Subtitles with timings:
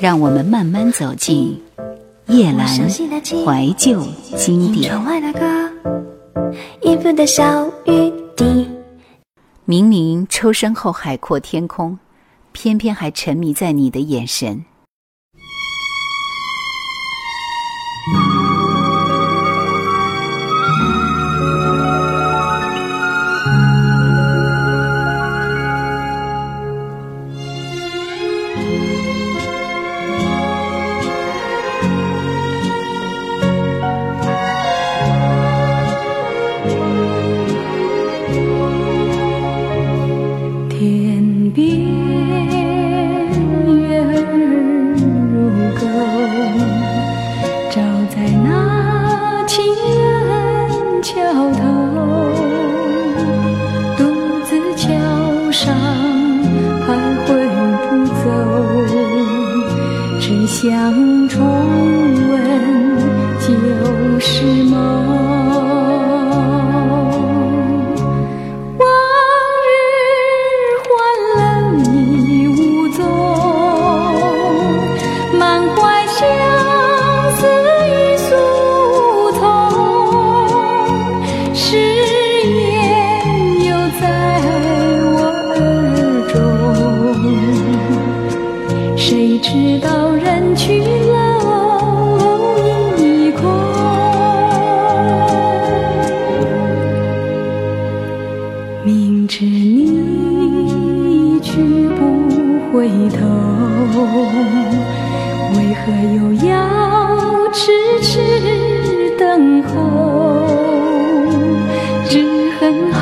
[0.00, 1.60] 让我们慢慢走进
[2.26, 4.02] 夜阑怀旧
[4.36, 4.92] 经典。
[9.64, 11.98] 明明抽身后海阔天空，
[12.52, 14.64] 偏偏还沉迷在你的眼神。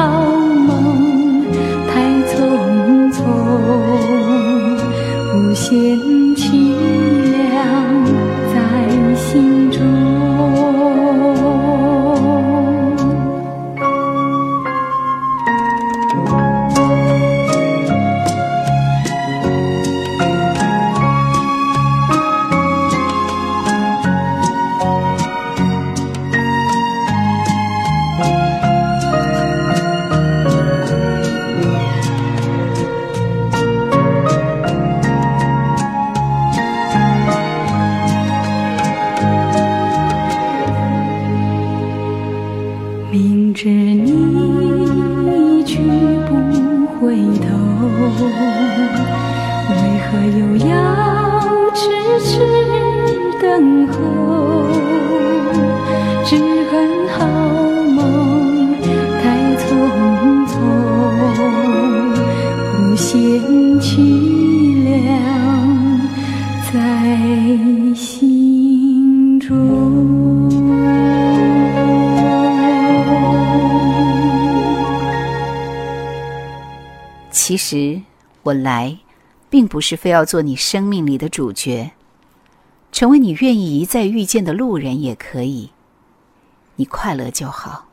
[0.00, 1.44] 好梦
[1.86, 3.20] 太匆匆
[5.34, 6.19] 无限
[77.30, 78.02] 其实
[78.42, 78.98] 我来，
[79.48, 81.92] 并不是非要做你生命里的主角，
[82.90, 85.70] 成为你愿意一再遇见的路人也可以，
[86.76, 87.89] 你快乐就好。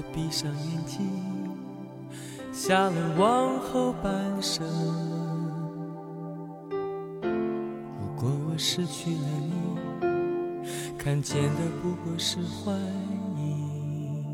[0.00, 0.98] 我闭上眼睛，
[2.52, 4.66] 下了往后半生。
[8.00, 9.18] 如果我失去了
[10.00, 10.08] 你，
[10.96, 12.74] 看见的不过是幻
[13.36, 14.24] 影。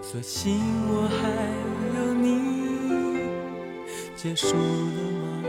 [0.00, 0.58] 所幸
[0.88, 1.28] 我还
[1.98, 2.24] 有你，
[4.16, 4.56] 结束了
[5.42, 5.44] 盲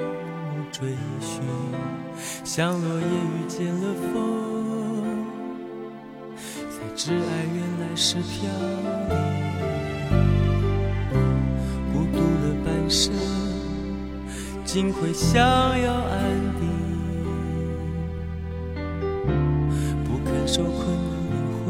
[0.58, 0.90] 目追
[1.22, 1.42] 寻，
[2.44, 4.47] 像落叶遇见了风。
[7.08, 7.20] 是爱
[7.56, 8.52] 原来是飘
[9.08, 9.16] 零，
[11.94, 13.14] 孤独了半生，
[14.66, 16.20] 竟会想要安
[16.60, 16.68] 定。
[20.04, 20.92] 不肯受困的
[21.32, 21.34] 灵
[21.64, 21.66] 魂，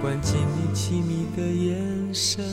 [0.00, 2.44] 关进你凄迷的眼神。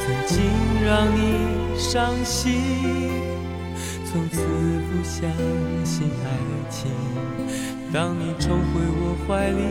[0.00, 0.40] 曾经
[0.82, 2.58] 让你伤心，
[4.06, 5.30] 从此不相
[5.84, 6.26] 信爱
[6.70, 6.90] 情。
[7.92, 9.62] 当你重回我怀里，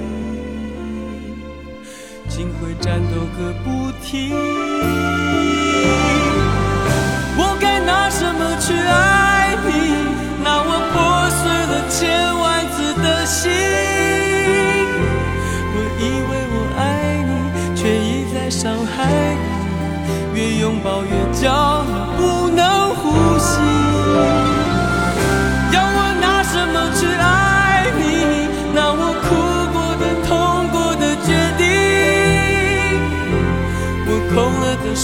[2.29, 4.29] 竟会战斗个不停。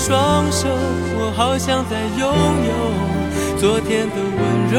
[0.08, 2.22] 双手，我好像在拥
[2.64, 2.72] 有
[3.58, 4.78] 昨天的温柔。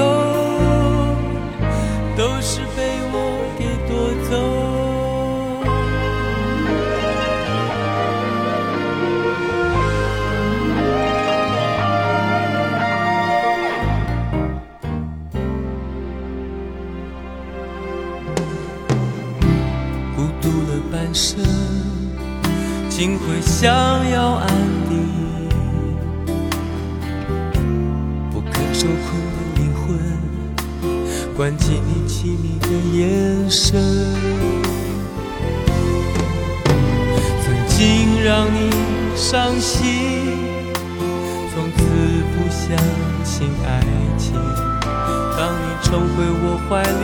[2.17, 2.83] 都是被
[3.13, 3.17] 我
[3.59, 3.93] 给夺
[4.29, 4.33] 走。
[20.17, 21.45] 孤独了半生，
[22.89, 23.69] 竟会想
[24.11, 24.49] 要安
[31.49, 33.81] 关起你凄迷的眼神，
[37.43, 38.71] 曾经让你
[39.17, 39.81] 伤心，
[41.55, 41.79] 从此
[42.35, 42.77] 不相
[43.25, 43.81] 信爱
[44.19, 44.35] 情。
[45.39, 47.03] 当你重回我怀里，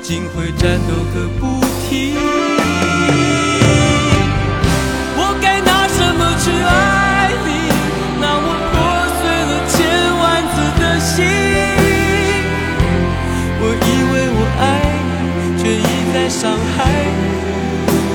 [0.00, 2.45] 竟会战斗个不停。
[16.38, 17.24] 伤害你。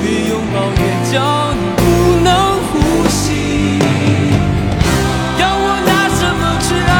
[0.04, 1.14] 越拥抱越叫
[1.58, 1.82] 你不
[2.22, 2.30] 能
[2.68, 2.72] 呼
[3.08, 3.24] 吸。
[5.40, 6.94] 要我拿什么去爱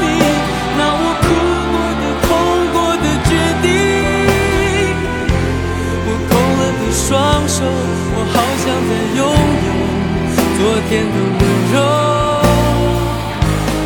[0.00, 0.02] 你？
[0.78, 1.26] 那我哭
[1.72, 2.26] 过的、痛
[2.72, 3.30] 过的决
[3.64, 3.66] 定。
[6.06, 7.02] 我空了的双
[7.48, 7.58] 手，
[8.14, 9.20] 我好想再拥
[9.66, 9.68] 有
[10.56, 11.42] 昨天的温
[11.74, 11.76] 柔，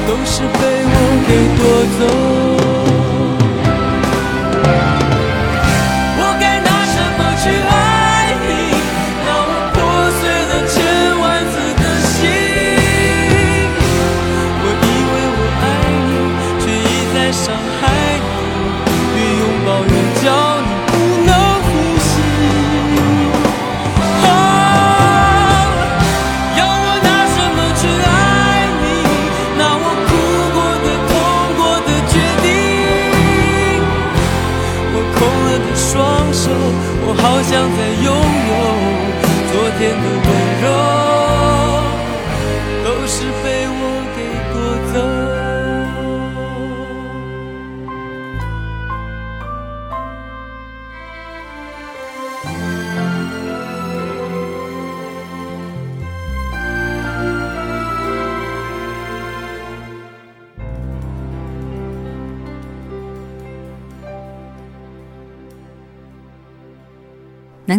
[0.07, 0.95] 都是被我
[1.27, 1.61] 给夺
[1.99, 2.48] 走。
[37.31, 38.53] 好想再拥有
[39.53, 40.18] 昨天的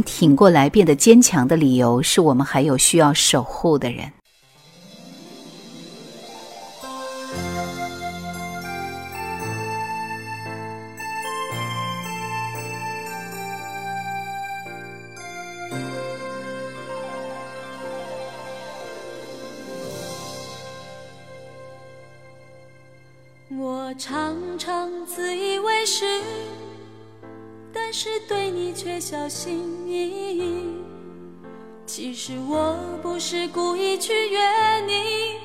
[0.03, 4.11] 挺过来变得坚强的理由，是我们还有需要守护的人。
[23.57, 26.05] 我常常自以为是，
[27.91, 30.63] 但是对你却小心翼翼。
[31.87, 34.39] 其实我不是故意去约
[34.85, 35.39] 你，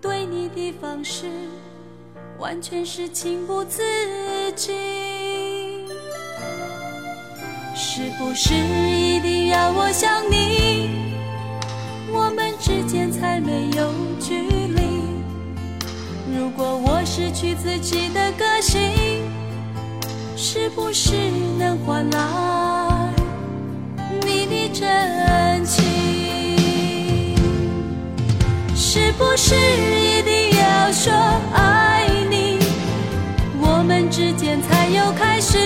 [0.00, 1.26] 对你的方式
[2.38, 3.82] 完全是情不自
[4.54, 4.76] 禁。
[7.74, 10.90] 是不是一定要我想你，
[12.12, 15.02] 我们之间才没有距离？
[16.38, 18.80] 如果我失去自己的个性，
[20.58, 21.12] 是不是
[21.58, 23.12] 能换来
[24.22, 27.36] 你的真情？
[28.74, 31.12] 是不是一定要说
[31.52, 32.58] 爱你，
[33.60, 35.58] 我们之间才有开始？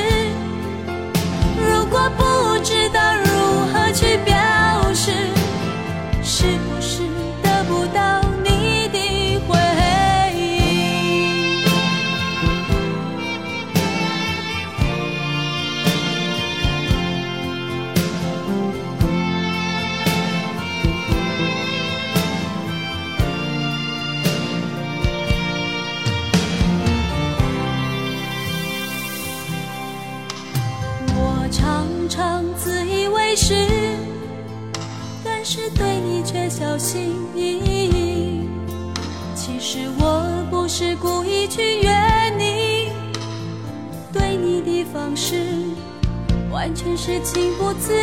[46.60, 47.94] 完全是情不自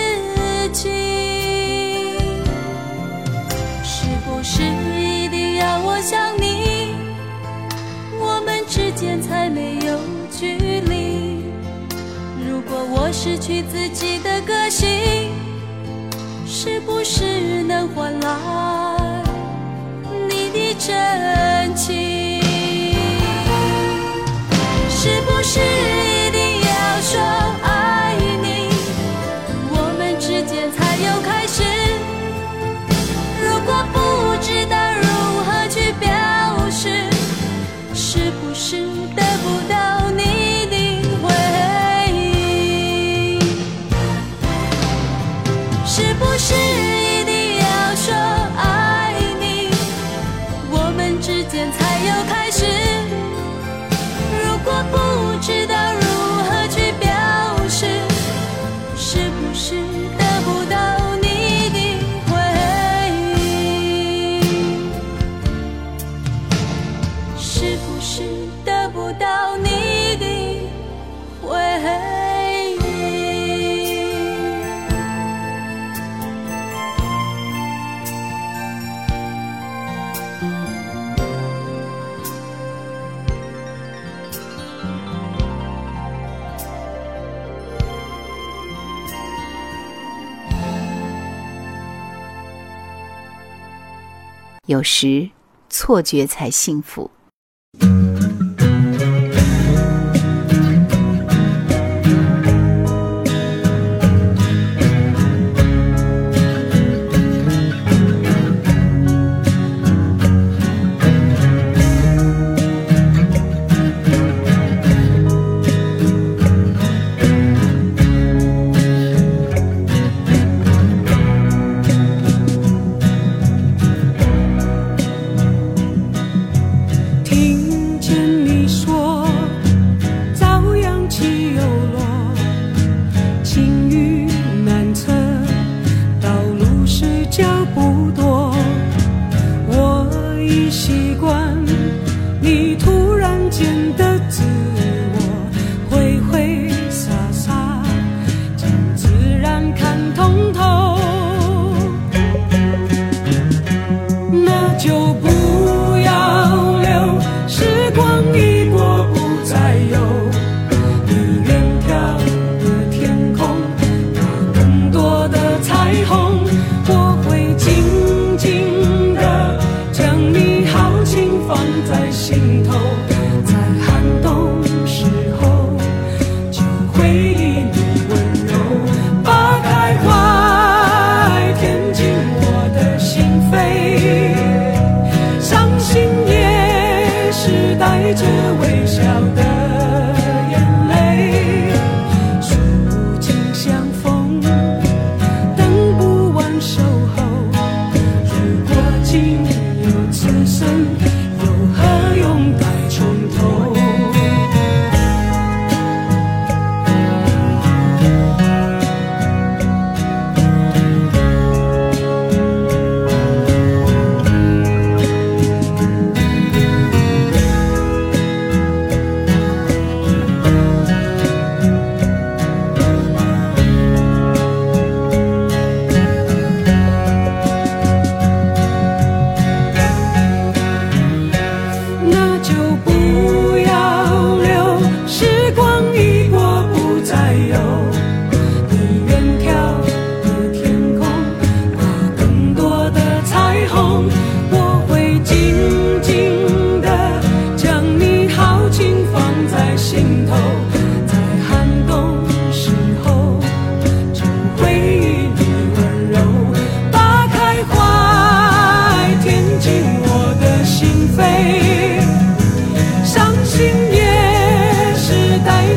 [0.74, 0.92] 禁。
[3.84, 6.96] 是不是一定要我想你？
[8.20, 10.00] 我们之间才没有
[10.32, 11.44] 距离。
[12.50, 14.88] 如果我失去自己的个性
[16.48, 19.24] 是不是能换来
[20.28, 22.17] 你的真情？
[94.68, 95.30] 有时
[95.70, 97.10] 错觉才幸福。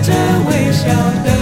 [0.03, 0.13] 着
[0.49, 0.89] 微笑
[1.25, 1.40] 的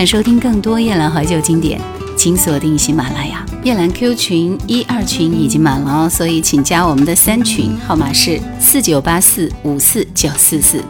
[0.00, 1.78] 想收听更多夜兰怀旧经典，
[2.16, 3.44] 请锁定喜马拉雅。
[3.62, 10.82] 夜兰 Q 群一二群已经满了哦，所以请加我们的三群，号码是四九八四五四九四四。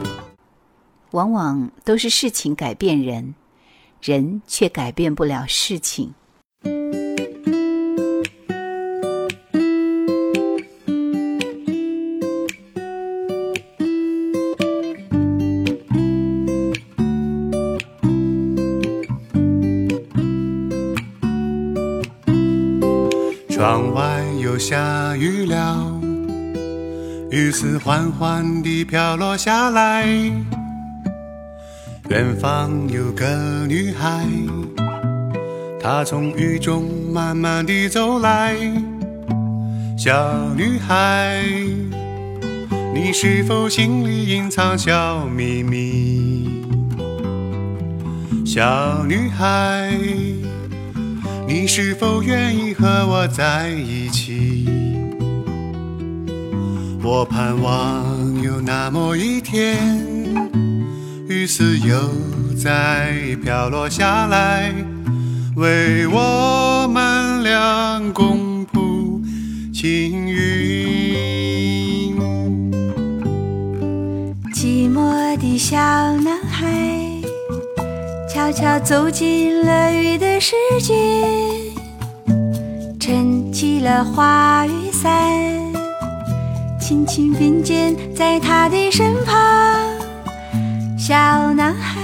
[1.11, 3.35] 往往都是事情改变人，
[4.01, 6.15] 人却改变不了事情。
[23.61, 26.01] 窗外又下雨了，
[27.31, 30.07] 雨丝缓缓地飘落下来。
[32.09, 33.27] 远方有个
[33.67, 34.27] 女孩，
[35.79, 38.57] 她从雨中慢慢地走来。
[39.99, 40.11] 小
[40.57, 41.45] 女孩，
[42.95, 46.65] 你是否心里隐藏小秘密？
[48.43, 49.93] 小女孩。
[51.53, 54.69] 你是否愿意和我在一起？
[57.03, 59.77] 我盼望有那么一天，
[61.27, 61.97] 雨丝又
[62.57, 64.73] 再飘落下来，
[65.57, 69.21] 为我们俩共谱
[69.75, 72.17] 青云。
[74.55, 75.77] 寂寞的小
[76.19, 77.00] 男孩。
[78.41, 80.95] 悄悄走进了雨的世界，
[82.99, 85.13] 撑起了花雨伞，
[86.81, 89.37] 轻轻并肩在他的身旁。
[90.99, 91.15] 小
[91.53, 92.01] 男孩，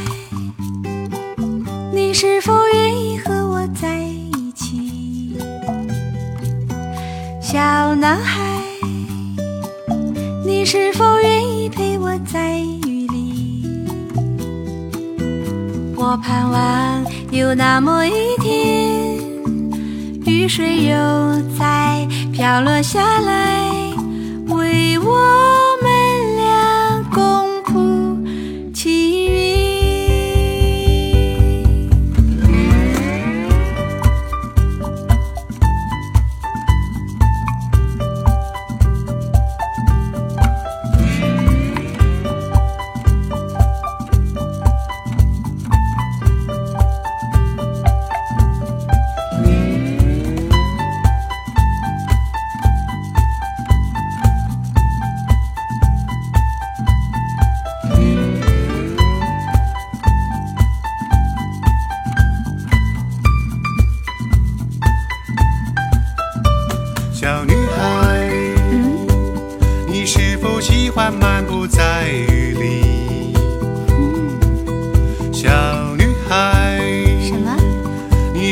[1.91, 5.39] 你是否愿意和我在一起？
[7.41, 8.43] 小男孩，
[10.45, 12.76] 你是否愿意陪我在？
[16.17, 19.19] 我盼望有那么一天，
[20.25, 20.95] 雨水又
[21.59, 23.61] 再飘落下来，
[24.49, 25.46] 为我。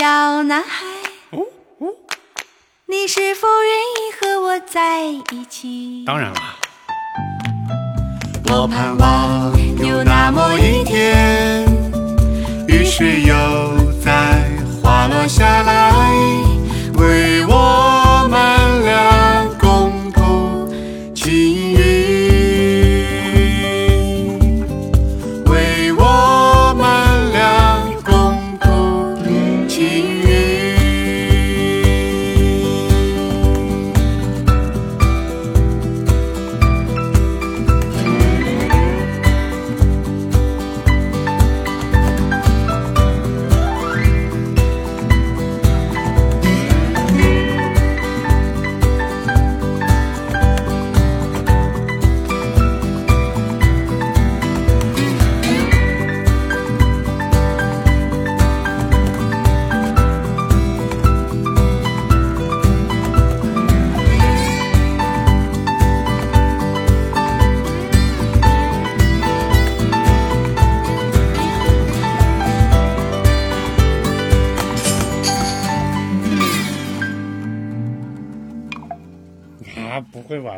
[0.00, 0.86] 小男孩，
[1.32, 1.44] 哦
[1.80, 1.92] 哦，
[2.86, 6.04] 你是否愿意和我在一起？
[6.06, 6.40] 当然了，
[8.48, 9.52] 我盼望
[9.86, 11.66] 有那么一天，
[12.66, 13.34] 雨水又
[14.02, 14.48] 在
[14.82, 15.89] 滑落下来，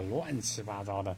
[0.09, 1.17] 乱七八糟的。